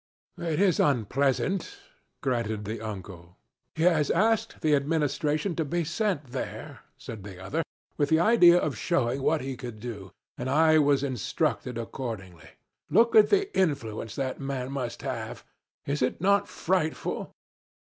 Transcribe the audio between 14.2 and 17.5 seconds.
man must have. Is it not frightful?'